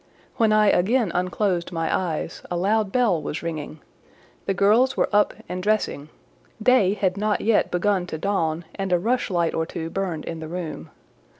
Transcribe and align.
When 0.37 0.51
I 0.51 0.69
again 0.71 1.11
unclosed 1.13 1.71
my 1.71 1.95
eyes, 1.95 2.41
a 2.49 2.57
loud 2.57 2.91
bell 2.91 3.21
was 3.21 3.43
ringing; 3.43 3.81
the 4.47 4.53
girls 4.55 4.97
were 4.97 5.07
up 5.13 5.35
and 5.47 5.61
dressing; 5.61 6.09
day 6.59 6.95
had 6.95 7.17
not 7.17 7.41
yet 7.41 7.69
begun 7.69 8.07
to 8.07 8.17
dawn, 8.17 8.65
and 8.73 8.91
a 8.91 8.97
rushlight 8.97 9.53
or 9.53 9.67
two 9.67 9.91
burned 9.91 10.25
in 10.25 10.39
the 10.39 10.47
room. 10.47 10.89